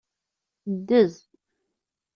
[0.77, 1.15] Ddez.